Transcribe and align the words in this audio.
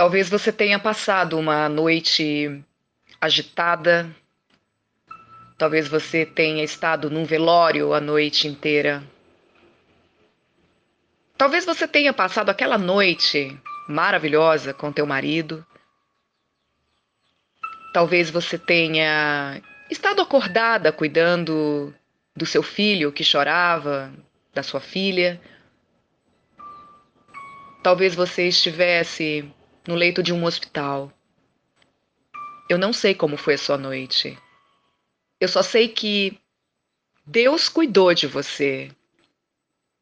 Talvez 0.00 0.30
você 0.30 0.50
tenha 0.50 0.78
passado 0.78 1.38
uma 1.38 1.68
noite 1.68 2.64
agitada. 3.20 4.10
Talvez 5.58 5.88
você 5.88 6.24
tenha 6.24 6.64
estado 6.64 7.10
num 7.10 7.26
velório 7.26 7.92
a 7.92 8.00
noite 8.00 8.48
inteira. 8.48 9.04
Talvez 11.36 11.66
você 11.66 11.86
tenha 11.86 12.14
passado 12.14 12.48
aquela 12.48 12.78
noite 12.78 13.54
maravilhosa 13.86 14.72
com 14.72 14.90
teu 14.90 15.04
marido. 15.04 15.66
Talvez 17.92 18.30
você 18.30 18.56
tenha 18.56 19.60
estado 19.90 20.22
acordada 20.22 20.90
cuidando 20.90 21.94
do 22.34 22.46
seu 22.46 22.62
filho 22.62 23.12
que 23.12 23.22
chorava, 23.22 24.10
da 24.54 24.62
sua 24.62 24.80
filha. 24.80 25.38
Talvez 27.82 28.14
você 28.14 28.48
estivesse 28.48 29.46
no 29.86 29.94
leito 29.94 30.22
de 30.22 30.32
um 30.32 30.44
hospital. 30.44 31.12
Eu 32.68 32.78
não 32.78 32.92
sei 32.92 33.14
como 33.14 33.36
foi 33.36 33.54
a 33.54 33.58
sua 33.58 33.76
noite. 33.76 34.38
Eu 35.40 35.48
só 35.48 35.62
sei 35.62 35.88
que 35.88 36.38
Deus 37.26 37.68
cuidou 37.68 38.12
de 38.14 38.26
você. 38.26 38.90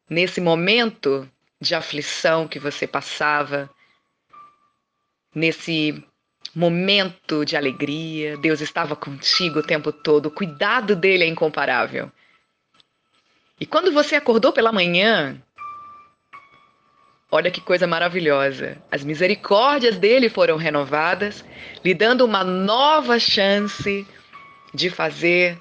Nesse 0.09 0.41
momento 0.41 1.29
de 1.61 1.75
aflição 1.75 2.47
que 2.47 2.59
você 2.59 2.87
passava, 2.87 3.69
nesse 5.33 6.03
momento 6.55 7.45
de 7.45 7.55
alegria, 7.55 8.37
Deus 8.37 8.61
estava 8.61 8.95
contigo 8.95 9.59
o 9.59 9.63
tempo 9.63 9.91
todo, 9.91 10.27
o 10.27 10.31
cuidado 10.31 10.95
dele 10.95 11.23
é 11.23 11.27
incomparável. 11.27 12.11
E 13.59 13.65
quando 13.65 13.91
você 13.91 14.15
acordou 14.15 14.53
pela 14.53 14.71
manhã, 14.71 15.39
olha 17.31 17.51
que 17.51 17.61
coisa 17.61 17.85
maravilhosa. 17.85 18.77
As 18.91 19.03
misericórdias 19.03 19.97
dele 19.97 20.29
foram 20.29 20.57
renovadas, 20.57 21.43
lhe 21.83 21.93
dando 21.93 22.25
uma 22.25 22.43
nova 22.43 23.19
chance 23.19 24.05
de 24.73 24.89
fazer 24.89 25.59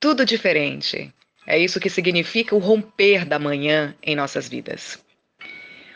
tudo 0.00 0.24
diferente. 0.24 1.12
É 1.46 1.58
isso 1.58 1.80
que 1.80 1.90
significa 1.90 2.54
o 2.54 2.58
romper 2.58 3.24
da 3.24 3.38
manhã 3.38 3.94
em 4.02 4.14
nossas 4.14 4.48
vidas. 4.48 5.02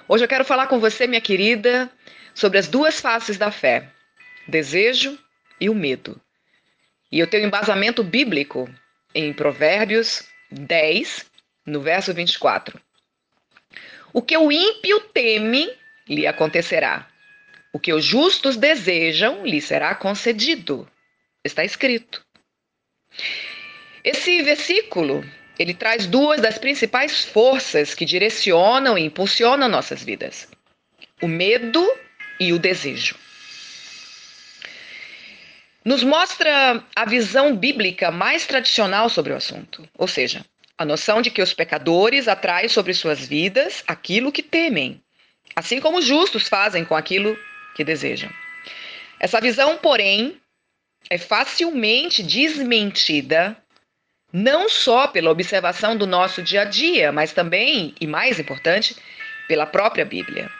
Hoje 0.08 0.24
eu 0.24 0.28
quero 0.28 0.44
falar 0.44 0.66
com 0.66 0.78
você, 0.78 1.06
minha 1.06 1.20
querida, 1.20 1.90
sobre 2.34 2.58
as 2.58 2.68
duas 2.68 3.00
faces 3.00 3.36
da 3.36 3.50
fé: 3.50 3.90
desejo 4.46 5.18
e 5.60 5.68
o 5.68 5.74
medo. 5.74 6.20
E 7.10 7.18
eu 7.18 7.26
tenho 7.26 7.46
embasamento 7.46 8.02
bíblico 8.02 8.68
em 9.14 9.32
Provérbios 9.32 10.24
10, 10.50 11.26
no 11.64 11.80
verso 11.80 12.12
24. 12.12 12.85
O 14.16 14.22
que 14.22 14.34
o 14.34 14.50
ímpio 14.50 14.98
teme, 15.12 15.70
lhe 16.08 16.26
acontecerá. 16.26 17.06
O 17.70 17.78
que 17.78 17.92
os 17.92 18.02
justos 18.02 18.56
desejam, 18.56 19.44
lhe 19.44 19.60
será 19.60 19.94
concedido. 19.94 20.90
Está 21.44 21.66
escrito. 21.66 22.24
Esse 24.02 24.42
versículo, 24.42 25.22
ele 25.58 25.74
traz 25.74 26.06
duas 26.06 26.40
das 26.40 26.56
principais 26.56 27.26
forças 27.26 27.94
que 27.94 28.06
direcionam 28.06 28.96
e 28.96 29.04
impulsionam 29.04 29.68
nossas 29.68 30.02
vidas: 30.02 30.48
o 31.20 31.28
medo 31.28 31.86
e 32.40 32.54
o 32.54 32.58
desejo. 32.58 33.16
Nos 35.84 36.02
mostra 36.02 36.82
a 36.96 37.04
visão 37.04 37.54
bíblica 37.54 38.10
mais 38.10 38.46
tradicional 38.46 39.10
sobre 39.10 39.34
o 39.34 39.36
assunto, 39.36 39.86
ou 39.94 40.08
seja, 40.08 40.42
a 40.78 40.84
noção 40.84 41.22
de 41.22 41.30
que 41.30 41.42
os 41.42 41.52
pecadores 41.52 42.28
atraem 42.28 42.68
sobre 42.68 42.92
suas 42.92 43.26
vidas 43.26 43.82
aquilo 43.86 44.32
que 44.32 44.42
temem, 44.42 45.02
assim 45.54 45.80
como 45.80 45.98
os 45.98 46.04
justos 46.04 46.48
fazem 46.48 46.84
com 46.84 46.94
aquilo 46.94 47.38
que 47.74 47.84
desejam. 47.84 48.30
Essa 49.18 49.40
visão, 49.40 49.78
porém, 49.78 50.40
é 51.08 51.16
facilmente 51.16 52.22
desmentida 52.22 53.56
não 54.32 54.68
só 54.68 55.06
pela 55.06 55.30
observação 55.30 55.96
do 55.96 56.06
nosso 56.06 56.42
dia 56.42 56.62
a 56.62 56.64
dia, 56.64 57.10
mas 57.10 57.32
também, 57.32 57.94
e 58.00 58.06
mais 58.06 58.38
importante, 58.38 58.94
pela 59.48 59.64
própria 59.64 60.04
Bíblia. 60.04 60.50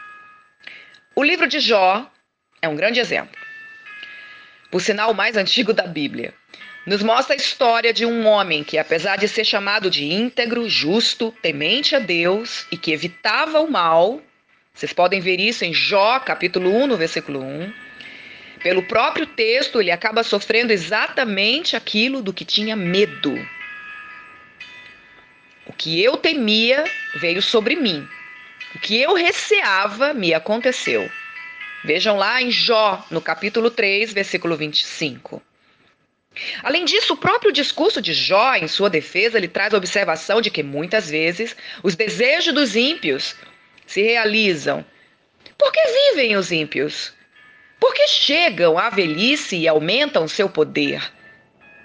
O 1.15 1.23
livro 1.23 1.47
de 1.47 1.59
Jó 1.59 2.09
é 2.61 2.67
um 2.67 2.75
grande 2.75 2.99
exemplo. 2.99 3.37
Por 4.71 4.81
sinal, 4.81 5.11
o 5.11 5.15
mais 5.15 5.37
antigo 5.37 5.73
da 5.73 5.85
Bíblia 5.85 6.33
nos 6.87 7.03
mostra 7.03 7.33
a 7.33 7.37
história 7.37 7.91
de 7.91 8.05
um 8.05 8.25
homem 8.25 8.63
que, 8.63 8.77
apesar 8.77 9.17
de 9.17 9.27
ser 9.27 9.43
chamado 9.43 9.89
de 9.89 10.05
íntegro, 10.05 10.69
justo, 10.69 11.35
temente 11.41 11.93
a 11.93 11.99
Deus 11.99 12.65
e 12.71 12.77
que 12.77 12.93
evitava 12.93 13.59
o 13.59 13.69
mal, 13.69 14.21
vocês 14.73 14.93
podem 14.93 15.19
ver 15.19 15.37
isso 15.37 15.65
em 15.65 15.73
Jó, 15.73 16.17
capítulo 16.21 16.73
1, 16.73 16.87
no 16.87 16.95
versículo 16.95 17.43
1. 17.43 17.73
Pelo 18.63 18.83
próprio 18.83 19.25
texto, 19.25 19.81
ele 19.81 19.91
acaba 19.91 20.23
sofrendo 20.23 20.71
exatamente 20.71 21.75
aquilo 21.75 22.21
do 22.21 22.31
que 22.31 22.45
tinha 22.45 22.73
medo. 22.73 23.35
O 25.65 25.73
que 25.73 26.01
eu 26.01 26.15
temia 26.15 26.85
veio 27.15 27.41
sobre 27.41 27.75
mim. 27.75 28.07
O 28.73 28.79
que 28.79 28.97
eu 28.97 29.13
receava 29.13 30.13
me 30.13 30.33
aconteceu. 30.33 31.11
Vejam 31.83 32.15
lá 32.15 32.41
em 32.41 32.49
Jó, 32.49 33.05
no 33.11 33.19
capítulo 33.19 33.69
3, 33.69 34.13
versículo 34.13 34.55
25. 34.55 35.41
Além 36.63 36.85
disso, 36.85 37.13
o 37.13 37.17
próprio 37.17 37.51
discurso 37.51 38.01
de 38.01 38.13
Jó, 38.13 38.55
em 38.55 38.67
sua 38.67 38.89
defesa, 38.89 39.37
ele 39.37 39.47
traz 39.47 39.73
a 39.73 39.77
observação 39.77 40.41
de 40.41 40.49
que 40.49 40.63
muitas 40.63 41.09
vezes 41.09 41.55
os 41.83 41.95
desejos 41.95 42.53
dos 42.53 42.75
ímpios 42.75 43.35
se 43.85 44.01
realizam. 44.01 44.85
Por 45.57 45.71
que 45.71 45.81
vivem 46.11 46.35
os 46.35 46.51
ímpios? 46.51 47.13
Porque 47.79 48.07
chegam 48.07 48.77
à 48.77 48.89
velhice 48.89 49.55
e 49.55 49.67
aumentam 49.67 50.27
seu 50.27 50.49
poder. 50.49 51.01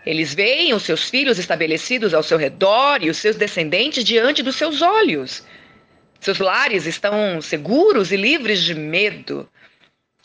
Eles 0.05 0.35
veem 0.35 0.75
os 0.75 0.83
seus 0.83 1.09
filhos 1.09 1.39
estabelecidos 1.39 2.13
ao 2.13 2.23
seu 2.23 2.37
redor 2.37 3.03
e 3.03 3.11
os 3.11 3.19
seus 3.19 3.37
descendentes 3.37 4.05
diante 4.05 4.43
dos 4.43 4.57
seus 4.57 4.83
olhos. 4.83 5.45
Seus 6.19 6.39
lares 6.39 6.87
estão 6.87 7.41
seguros 7.41 8.11
e 8.11 8.17
livres 8.17 8.63
de 8.63 8.75
medo. 8.75 9.49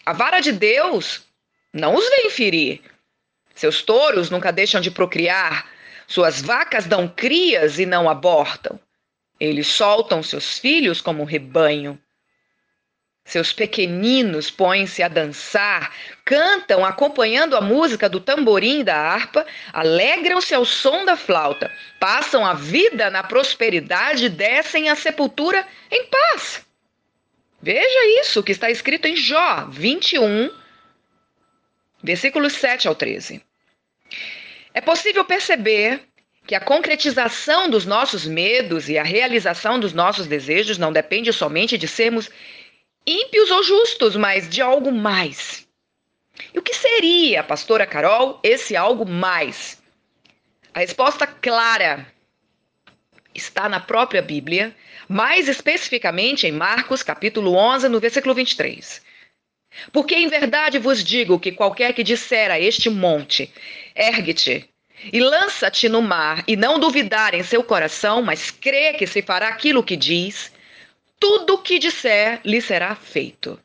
A 0.06 0.14
vara 0.14 0.40
de 0.40 0.52
Deus 0.52 1.22
não 1.74 1.96
os 1.96 2.10
vem 2.10 2.30
ferir 2.30 2.82
seus 3.58 3.82
touros 3.82 4.30
nunca 4.30 4.52
deixam 4.52 4.80
de 4.80 4.92
procriar, 4.92 5.66
suas 6.06 6.40
vacas 6.40 6.86
dão 6.86 7.08
crias 7.08 7.80
e 7.80 7.88
não 7.88 8.08
abortam. 8.08 8.80
Eles 9.40 9.66
soltam 9.66 10.22
seus 10.22 10.60
filhos 10.60 11.02
como 11.02 11.24
rebanho. 11.24 12.00
Seus 13.26 13.52
pequeninos 13.52 14.52
põem-se 14.52 15.02
a 15.02 15.08
dançar, 15.08 15.92
cantam 16.24 16.86
acompanhando 16.86 17.58
a 17.58 17.62
música 17.62 18.08
do 18.08 18.20
tamborim 18.20 18.82
e 18.82 18.84
da 18.84 18.96
harpa, 18.96 19.44
alegram-se 19.74 20.54
ao 20.54 20.64
som 20.64 21.04
da 21.04 21.18
flauta, 21.18 21.72
passam 22.00 22.46
a 22.46 22.54
vida 22.54 23.10
na 23.10 23.24
prosperidade 23.24 24.26
e 24.26 24.30
descem 24.30 24.88
à 24.88 24.96
sepultura 24.96 25.68
em 25.90 26.06
paz. 26.06 26.64
Veja 27.60 28.22
isso 28.22 28.44
que 28.44 28.52
está 28.52 28.70
escrito 28.70 29.08
em 29.08 29.16
Jó 29.16 29.66
21, 29.72 30.52
versículos 32.04 32.54
7 32.54 32.88
ao 32.88 32.94
13. 32.94 33.47
É 34.74 34.82
possível 34.82 35.26
perceber 35.26 36.02
que 36.46 36.56
a 36.56 36.62
concretização 36.62 37.70
dos 37.70 37.86
nossos 37.86 38.26
medos 38.26 38.88
e 38.88 38.98
a 38.98 39.04
realização 39.04 39.80
dos 39.80 39.92
nossos 39.92 40.28
desejos 40.28 40.78
não 40.78 40.94
depende 40.94 41.34
somente 41.34 41.78
de 41.78 41.88
sermos 41.88 42.30
ímpios 43.06 43.52
ou 43.52 43.64
justos, 43.64 44.16
mas 44.16 44.50
de 44.50 44.62
algo 44.62 44.92
mais. 44.92 45.68
E 46.54 46.60
o 46.60 46.62
que 46.62 46.74
seria, 46.74 47.44
pastora 47.44 47.86
Carol, 47.86 48.40
esse 48.44 48.76
algo 48.76 49.06
mais? 49.06 49.82
A 50.74 50.80
resposta 50.80 51.26
clara 51.26 52.06
está 53.34 53.68
na 53.68 53.80
própria 53.80 54.22
Bíblia, 54.22 54.76
mais 55.08 55.48
especificamente 55.48 56.48
em 56.48 56.52
Marcos, 56.52 57.04
capítulo 57.04 57.56
11, 57.56 57.90
no 57.90 58.00
versículo 58.00 58.34
23. 58.34 59.02
Porque 59.92 60.16
em 60.16 60.28
verdade 60.28 60.80
vos 60.80 61.04
digo 61.04 61.40
que 61.40 61.52
qualquer 61.52 61.94
que 61.94 62.04
disser 62.04 62.52
a 62.52 62.60
este 62.60 62.90
monte: 62.90 63.52
ergue-te 63.96 64.70
e 65.12 65.20
lança-te 65.20 65.88
no 65.88 66.02
mar, 66.02 66.44
e 66.48 66.56
não 66.56 66.80
duvidar 66.80 67.34
em 67.34 67.44
seu 67.44 67.64
coração, 67.64 68.22
mas 68.22 68.50
crê 68.50 68.94
que 68.94 69.06
se 69.06 69.22
fará 69.22 69.50
aquilo 69.50 69.84
que 69.84 69.96
diz, 69.96 70.52
tudo 71.20 71.56
o 71.56 71.58
que 71.60 71.80
disser 71.80 72.40
lhe 72.44 72.60
será 72.62 72.96
feito. 72.96 73.60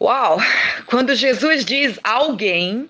Uau! 0.00 0.38
Quando 0.86 1.14
Jesus 1.14 1.64
diz 1.64 1.98
alguém, 2.02 2.88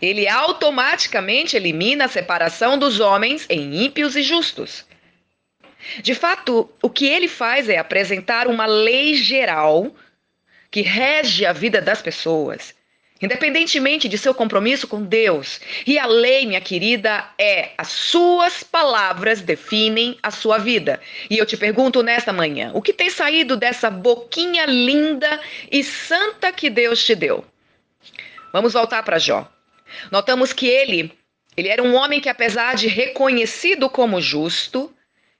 ele 0.00 0.28
automaticamente 0.28 1.56
elimina 1.56 2.04
a 2.04 2.08
separação 2.08 2.78
dos 2.78 3.00
homens 3.00 3.46
em 3.48 3.84
ímpios 3.84 4.14
e 4.14 4.22
justos. 4.22 4.86
De 6.02 6.14
fato, 6.14 6.70
o 6.82 6.90
que 6.90 7.06
ele 7.06 7.28
faz 7.28 7.68
é 7.68 7.78
apresentar 7.78 8.46
uma 8.46 8.66
lei 8.66 9.14
geral 9.14 9.94
que 10.70 10.82
rege 10.82 11.46
a 11.46 11.52
vida 11.52 11.80
das 11.80 12.02
pessoas 12.02 12.74
independentemente 13.20 14.08
de 14.08 14.16
seu 14.16 14.32
compromisso 14.32 14.86
com 14.86 15.02
Deus. 15.02 15.60
E 15.86 15.98
a 15.98 16.06
lei, 16.06 16.46
minha 16.46 16.60
querida, 16.60 17.28
é 17.38 17.70
as 17.76 17.88
suas 17.88 18.62
palavras 18.62 19.40
definem 19.40 20.16
a 20.22 20.30
sua 20.30 20.58
vida. 20.58 21.00
E 21.28 21.36
eu 21.36 21.44
te 21.44 21.56
pergunto 21.56 22.02
nesta 22.02 22.32
manhã, 22.32 22.70
o 22.74 22.82
que 22.82 22.92
tem 22.92 23.10
saído 23.10 23.56
dessa 23.56 23.90
boquinha 23.90 24.66
linda 24.66 25.40
e 25.70 25.82
santa 25.82 26.52
que 26.52 26.70
Deus 26.70 27.04
te 27.04 27.14
deu? 27.14 27.44
Vamos 28.52 28.72
voltar 28.72 29.02
para 29.02 29.18
Jó. 29.18 29.50
Notamos 30.10 30.52
que 30.52 30.66
ele, 30.66 31.12
ele 31.56 31.68
era 31.68 31.82
um 31.82 31.94
homem 31.94 32.20
que 32.20 32.28
apesar 32.28 32.76
de 32.76 32.86
reconhecido 32.86 33.90
como 33.90 34.20
justo, 34.20 34.92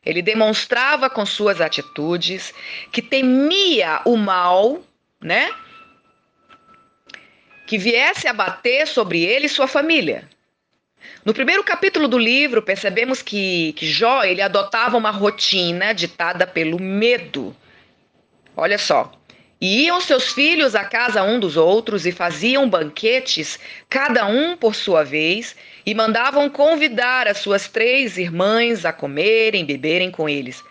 ele 0.04 0.22
demonstrava 0.22 1.10
com 1.10 1.24
suas 1.24 1.60
atitudes 1.60 2.52
que 2.90 3.02
temia 3.02 4.00
o 4.04 4.16
mal, 4.16 4.82
né? 5.20 5.50
que 7.68 7.76
viesse 7.76 8.26
a 8.26 8.32
bater 8.32 8.86
sobre 8.88 9.22
ele 9.22 9.44
e 9.44 9.48
sua 9.48 9.68
família. 9.68 10.26
No 11.22 11.34
primeiro 11.34 11.62
capítulo 11.62 12.08
do 12.08 12.16
livro, 12.16 12.62
percebemos 12.62 13.20
que, 13.20 13.74
que 13.74 13.86
Jó 13.86 14.24
ele 14.24 14.40
adotava 14.40 14.96
uma 14.96 15.10
rotina 15.10 15.92
ditada 15.92 16.46
pelo 16.46 16.80
medo. 16.80 17.54
Olha 18.56 18.78
só. 18.78 19.12
E 19.60 19.84
iam 19.84 20.00
seus 20.00 20.32
filhos 20.32 20.74
à 20.74 20.84
casa 20.84 21.22
um 21.22 21.38
dos 21.38 21.58
outros 21.58 22.06
e 22.06 22.12
faziam 22.12 22.70
banquetes, 22.70 23.58
cada 23.90 24.24
um 24.24 24.56
por 24.56 24.74
sua 24.74 25.04
vez, 25.04 25.54
e 25.84 25.94
mandavam 25.94 26.48
convidar 26.48 27.28
as 27.28 27.38
suas 27.38 27.68
três 27.68 28.16
irmãs 28.16 28.86
a 28.86 28.94
comerem, 28.94 29.66
beberem 29.66 30.10
com 30.10 30.26
eles. 30.26 30.64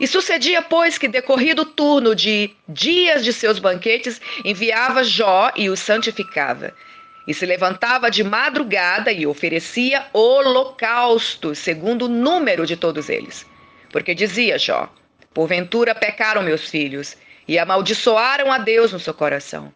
E 0.00 0.06
sucedia, 0.06 0.62
pois, 0.62 0.96
que 0.96 1.08
decorrido 1.08 1.62
o 1.62 1.66
turno 1.66 2.14
de 2.14 2.50
dias 2.68 3.24
de 3.24 3.32
seus 3.32 3.58
banquetes, 3.58 4.20
enviava 4.44 5.02
Jó 5.02 5.50
e 5.56 5.68
o 5.68 5.76
santificava. 5.76 6.72
E 7.26 7.34
se 7.34 7.44
levantava 7.44 8.10
de 8.10 8.22
madrugada 8.22 9.12
e 9.12 9.26
oferecia 9.26 10.06
holocaustos, 10.12 11.58
segundo 11.58 12.06
o 12.06 12.08
número 12.08 12.64
de 12.64 12.76
todos 12.76 13.08
eles. 13.08 13.44
Porque 13.90 14.14
dizia 14.14 14.58
Jó: 14.58 14.88
Porventura 15.34 15.94
pecaram 15.94 16.42
meus 16.42 16.68
filhos 16.68 17.16
e 17.46 17.58
amaldiçoaram 17.58 18.52
a 18.52 18.58
Deus 18.58 18.92
no 18.92 19.00
seu 19.00 19.14
coração. 19.14 19.72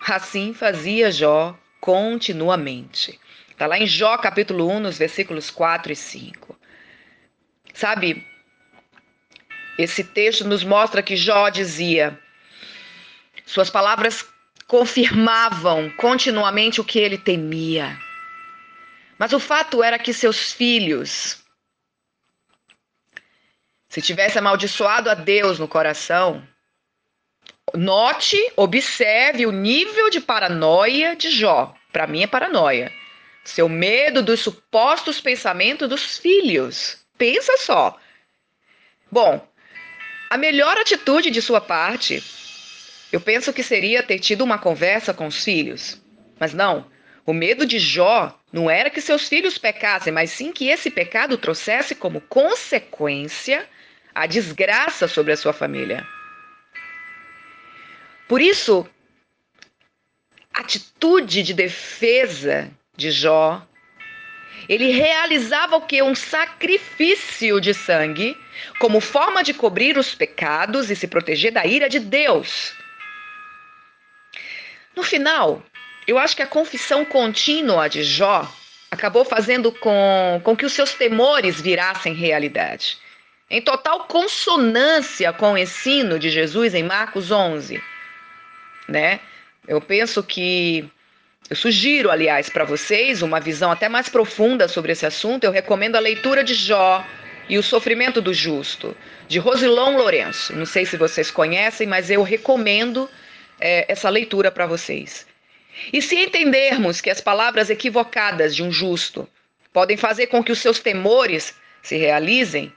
Assim 0.00 0.54
fazia 0.54 1.10
Jó 1.10 1.56
continuamente. 1.80 3.18
Está 3.50 3.66
lá 3.66 3.78
em 3.78 3.86
Jó 3.86 4.16
capítulo 4.18 4.68
1, 4.68 4.80
nos 4.80 4.98
versículos 4.98 5.50
4 5.50 5.92
e 5.92 5.96
5. 5.96 6.58
Sabe, 7.72 8.26
esse 9.78 10.02
texto 10.02 10.44
nos 10.44 10.64
mostra 10.64 11.02
que 11.02 11.16
Jó 11.16 11.48
dizia: 11.48 12.18
suas 13.44 13.70
palavras 13.70 14.24
confirmavam 14.66 15.90
continuamente 15.90 16.80
o 16.80 16.84
que 16.84 16.98
ele 16.98 17.18
temia. 17.18 17.98
Mas 19.18 19.32
o 19.32 19.40
fato 19.40 19.82
era 19.82 19.98
que 19.98 20.12
seus 20.12 20.52
filhos, 20.52 21.42
se 23.88 24.02
tivesse 24.02 24.38
amaldiçoado 24.38 25.08
a 25.08 25.14
Deus 25.14 25.58
no 25.58 25.68
coração, 25.68 26.46
note, 27.74 28.36
observe 28.56 29.46
o 29.46 29.52
nível 29.52 30.10
de 30.10 30.20
paranoia 30.20 31.16
de 31.16 31.30
Jó. 31.30 31.74
Para 31.92 32.06
mim 32.06 32.22
é 32.22 32.26
paranoia. 32.26 32.92
Seu 33.44 33.68
medo 33.68 34.22
dos 34.22 34.40
supostos 34.40 35.20
pensamentos 35.20 35.88
dos 35.88 36.18
filhos. 36.18 36.98
Pensa 37.16 37.56
só. 37.58 37.98
Bom, 39.10 39.48
a 40.28 40.36
melhor 40.36 40.76
atitude 40.78 41.30
de 41.30 41.40
sua 41.40 41.60
parte, 41.60 42.22
eu 43.12 43.20
penso 43.20 43.52
que 43.52 43.62
seria 43.62 44.02
ter 44.02 44.18
tido 44.18 44.42
uma 44.42 44.58
conversa 44.58 45.14
com 45.14 45.26
os 45.26 45.42
filhos. 45.42 46.00
Mas 46.38 46.52
não, 46.52 46.86
o 47.24 47.32
medo 47.32 47.64
de 47.64 47.78
Jó 47.78 48.38
não 48.52 48.70
era 48.70 48.90
que 48.90 49.00
seus 49.00 49.28
filhos 49.28 49.58
pecassem, 49.58 50.12
mas 50.12 50.30
sim 50.30 50.52
que 50.52 50.68
esse 50.68 50.90
pecado 50.90 51.38
trouxesse 51.38 51.94
como 51.94 52.20
consequência 52.20 53.66
a 54.14 54.26
desgraça 54.26 55.06
sobre 55.06 55.32
a 55.32 55.36
sua 55.36 55.52
família. 55.52 56.06
Por 58.28 58.40
isso, 58.40 58.88
a 60.52 60.60
atitude 60.60 61.42
de 61.42 61.54
defesa 61.54 62.70
de 62.96 63.10
Jó 63.10 63.66
ele 64.68 64.90
realizava 64.90 65.76
o 65.76 65.82
que? 65.82 66.02
Um 66.02 66.14
sacrifício 66.14 67.60
de 67.60 67.72
sangue, 67.72 68.36
como 68.78 69.00
forma 69.00 69.42
de 69.42 69.54
cobrir 69.54 69.96
os 69.96 70.14
pecados 70.14 70.90
e 70.90 70.96
se 70.96 71.06
proteger 71.06 71.52
da 71.52 71.64
ira 71.64 71.88
de 71.88 72.00
Deus. 72.00 72.74
No 74.94 75.02
final, 75.02 75.62
eu 76.06 76.18
acho 76.18 76.34
que 76.34 76.42
a 76.42 76.46
confissão 76.46 77.04
contínua 77.04 77.88
de 77.88 78.02
Jó 78.02 78.50
acabou 78.90 79.24
fazendo 79.24 79.70
com, 79.70 80.40
com 80.42 80.56
que 80.56 80.64
os 80.64 80.72
seus 80.72 80.94
temores 80.94 81.60
virassem 81.60 82.14
realidade. 82.14 82.98
Em 83.48 83.60
total 83.60 84.04
consonância 84.04 85.32
com 85.32 85.52
o 85.52 85.58
ensino 85.58 86.18
de 86.18 86.30
Jesus 86.30 86.74
em 86.74 86.82
Marcos 86.82 87.30
11. 87.30 87.82
Né? 88.88 89.20
Eu 89.68 89.80
penso 89.80 90.22
que 90.22 90.88
eu 91.48 91.54
sugiro, 91.54 92.10
aliás, 92.10 92.48
para 92.48 92.64
vocês 92.64 93.22
uma 93.22 93.38
visão 93.38 93.70
até 93.70 93.88
mais 93.88 94.08
profunda 94.08 94.66
sobre 94.66 94.92
esse 94.92 95.06
assunto. 95.06 95.44
Eu 95.44 95.52
recomendo 95.52 95.94
a 95.94 96.00
leitura 96.00 96.42
de 96.42 96.54
Jó 96.54 97.06
e 97.48 97.56
o 97.56 97.62
Sofrimento 97.62 98.20
do 98.20 98.34
Justo, 98.34 98.96
de 99.28 99.38
Rosilon 99.38 99.96
Lourenço. 99.96 100.52
Não 100.56 100.66
sei 100.66 100.84
se 100.84 100.96
vocês 100.96 101.30
conhecem, 101.30 101.86
mas 101.86 102.10
eu 102.10 102.22
recomendo 102.22 103.08
é, 103.60 103.84
essa 103.88 104.10
leitura 104.10 104.50
para 104.50 104.66
vocês. 104.66 105.24
E 105.92 106.02
se 106.02 106.16
entendermos 106.16 107.00
que 107.00 107.10
as 107.10 107.20
palavras 107.20 107.70
equivocadas 107.70 108.56
de 108.56 108.64
um 108.64 108.72
justo 108.72 109.28
podem 109.72 109.96
fazer 109.96 110.26
com 110.26 110.42
que 110.42 110.50
os 110.50 110.58
seus 110.58 110.80
temores 110.80 111.54
se 111.80 111.96
realizem, 111.96 112.72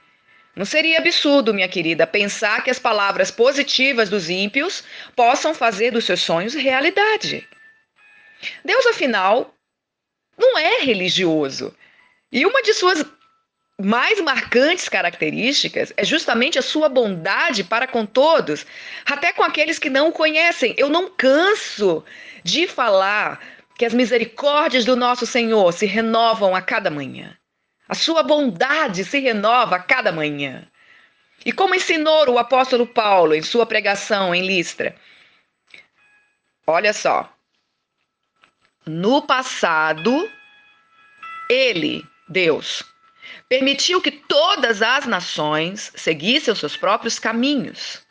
não 0.56 0.66
seria 0.66 1.00
absurdo, 1.00 1.54
minha 1.54 1.68
querida, 1.68 2.06
pensar 2.06 2.64
que 2.64 2.70
as 2.70 2.78
palavras 2.78 3.32
positivas 3.32 4.10
dos 4.10 4.30
ímpios 4.30 4.84
possam 5.16 5.56
fazer 5.56 5.92
dos 5.92 6.06
seus 6.06 6.20
sonhos 6.22 6.54
realidade. 6.54 7.48
Deus, 8.64 8.86
afinal, 8.88 9.54
não 10.38 10.58
é 10.58 10.80
religioso. 10.80 11.76
E 12.32 12.46
uma 12.46 12.62
de 12.62 12.74
suas 12.74 13.06
mais 13.80 14.20
marcantes 14.20 14.90
características 14.90 15.94
é 15.96 16.04
justamente 16.04 16.60
a 16.60 16.62
sua 16.62 16.90
bondade 16.90 17.64
para 17.64 17.88
com 17.88 18.06
todos, 18.06 18.66
até 19.06 19.32
com 19.32 19.42
aqueles 19.42 19.80
que 19.80 19.90
não 19.90 20.10
o 20.10 20.12
conhecem. 20.12 20.76
Eu 20.78 20.90
não 20.90 21.10
canso 21.10 22.04
de 22.44 22.68
falar 22.68 23.40
que 23.78 23.86
as 23.86 23.94
misericórdias 23.94 24.84
do 24.84 24.96
nosso 24.96 25.26
Senhor 25.26 25.72
se 25.72 25.86
renovam 25.86 26.54
a 26.54 26.62
cada 26.62 26.90
manhã. 26.90 27.38
A 27.88 27.96
sua 27.96 28.22
bondade 28.22 29.06
se 29.06 29.20
renova 29.20 29.78
a 29.78 29.80
cada 29.80 30.12
manhã. 30.12 30.68
E 31.46 31.52
como 31.54 31.74
ensinou 31.74 32.30
o 32.30 32.38
apóstolo 32.38 32.86
Paulo 32.86 33.34
em 33.34 33.42
sua 33.42 33.66
pregação 33.66 34.36
em 34.36 34.46
Listra, 34.46 34.94
olha 36.68 36.92
só, 36.92 37.34
no 38.90 39.22
passado, 39.22 40.28
ele, 41.48 42.04
Deus, 42.28 42.84
permitiu 43.48 44.02
que 44.02 44.10
todas 44.10 44.82
as 44.82 45.06
nações 45.06 45.92
seguissem 45.96 46.52
os 46.52 46.60
seus 46.60 46.76
próprios 46.76 47.20
caminhos. 47.20 48.02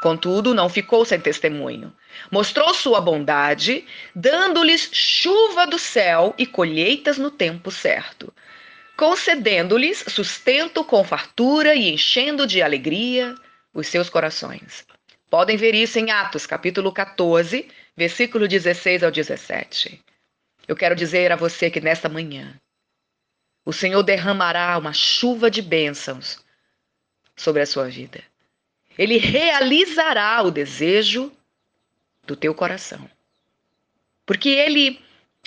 Contudo, 0.00 0.54
não 0.54 0.68
ficou 0.68 1.04
sem 1.04 1.18
testemunho. 1.18 1.92
Mostrou 2.30 2.72
sua 2.74 3.00
bondade, 3.00 3.84
dando-lhes 4.14 4.88
chuva 4.92 5.66
do 5.66 5.80
céu 5.80 6.32
e 6.38 6.46
colheitas 6.46 7.18
no 7.18 7.30
tempo 7.30 7.72
certo, 7.72 8.32
concedendo-lhes 8.96 10.04
sustento 10.06 10.84
com 10.84 11.02
fartura 11.02 11.74
e 11.74 11.92
enchendo 11.92 12.46
de 12.46 12.62
alegria 12.62 13.34
os 13.72 13.88
seus 13.88 14.08
corações. 14.08 14.86
Podem 15.28 15.56
ver 15.56 15.74
isso 15.74 15.98
em 15.98 16.12
Atos, 16.12 16.46
capítulo 16.46 16.92
14, 16.92 17.68
versículo 17.96 18.48
16 18.48 19.02
ao 19.02 19.10
17. 19.10 20.02
Eu 20.66 20.76
quero 20.76 20.94
dizer 20.94 21.30
a 21.32 21.36
você 21.36 21.70
que 21.70 21.80
nesta 21.80 22.08
manhã, 22.08 22.58
o 23.64 23.72
Senhor 23.72 24.02
derramará 24.02 24.76
uma 24.78 24.92
chuva 24.92 25.50
de 25.50 25.62
bênçãos 25.62 26.42
sobre 27.36 27.62
a 27.62 27.66
sua 27.66 27.88
vida. 27.88 28.22
Ele 28.96 29.18
realizará 29.18 30.42
o 30.42 30.50
desejo 30.50 31.32
do 32.26 32.36
teu 32.36 32.54
coração. 32.54 33.08
Porque 34.24 34.48
ele 34.48 35.02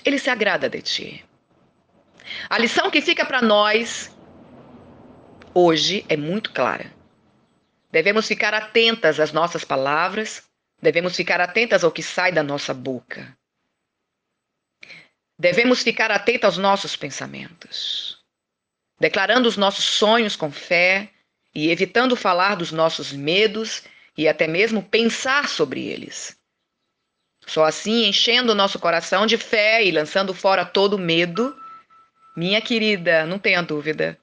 ele 0.06 0.20
se 0.20 0.30
agrada 0.30 0.70
de 0.70 0.82
ti. 0.82 1.26
A 2.50 2.58
lição 2.58 2.92
que 2.92 3.02
fica 3.02 3.26
para 3.26 3.42
nós 3.42 4.16
hoje 5.54 6.06
é 6.08 6.16
muito 6.16 6.52
clara. 6.52 6.94
Devemos 7.92 8.28
ficar 8.28 8.54
atentas 8.54 9.20
às 9.20 9.32
nossas 9.32 9.64
palavras, 9.64 10.44
devemos 10.82 11.16
ficar 11.16 11.42
atentas 11.42 11.84
ao 11.84 11.92
que 11.92 12.04
sai 12.04 12.32
da 12.32 12.44
nossa 12.44 12.74
boca. 12.74 13.38
Devemos 15.40 15.84
ficar 15.84 16.12
atentos 16.12 16.46
aos 16.46 16.58
nossos 16.58 16.96
pensamentos, 16.96 18.20
declarando 19.00 19.48
os 19.48 19.58
nossos 19.58 19.86
sonhos 19.86 20.36
com 20.36 20.52
fé 20.52 21.12
e 21.54 21.70
evitando 21.70 22.16
falar 22.16 22.56
dos 22.56 22.72
nossos 22.72 23.12
medos 23.12 23.84
e 24.18 24.28
até 24.28 24.48
mesmo 24.48 24.82
pensar 24.82 25.48
sobre 25.48 25.86
eles. 25.86 26.38
Só 27.46 27.64
assim, 27.64 28.06
enchendo 28.08 28.52
o 28.52 28.56
nosso 28.56 28.80
coração 28.80 29.26
de 29.26 29.38
fé 29.38 29.84
e 29.84 29.92
lançando 29.92 30.34
fora 30.34 30.66
todo 30.66 30.98
medo, 30.98 31.56
minha 32.36 32.62
querida, 32.62 33.26
não 33.26 33.40
tenha 33.40 33.62
dúvida, 33.62 34.20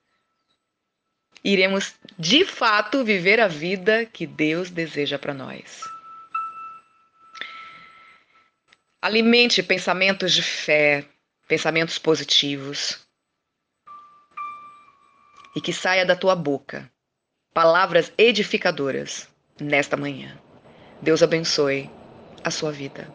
iremos 1.42 1.94
de 2.18 2.44
fato 2.44 3.04
viver 3.04 3.40
a 3.40 3.48
vida 3.48 4.04
que 4.04 4.26
Deus 4.26 4.70
deseja 4.70 5.18
para 5.18 5.32
nós. 5.32 5.93
Alimente 9.04 9.62
pensamentos 9.62 10.32
de 10.32 10.40
fé, 10.40 11.04
pensamentos 11.46 11.98
positivos. 11.98 13.06
E 15.54 15.60
que 15.60 15.74
saia 15.74 16.06
da 16.06 16.16
tua 16.16 16.34
boca 16.34 16.90
palavras 17.52 18.10
edificadoras 18.16 19.28
nesta 19.60 19.94
manhã. 19.94 20.40
Deus 21.02 21.22
abençoe 21.22 21.90
a 22.42 22.50
sua 22.50 22.72
vida. 22.72 23.06